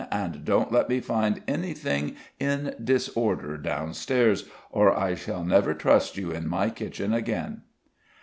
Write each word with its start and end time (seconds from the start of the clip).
And 0.11 0.43
don't 0.43 0.71
let 0.71 0.89
me 0.89 0.99
find 0.99 1.43
anything 1.47 2.15
in 2.39 2.73
disorder 2.83 3.55
down 3.55 3.93
stairs, 3.93 4.45
or 4.71 4.97
I 4.99 5.13
shall 5.13 5.43
never 5.43 5.75
trust 5.75 6.17
you 6.17 6.31
in 6.31 6.47
my 6.49 6.71
kitchen 6.71 7.13
again." 7.13 7.61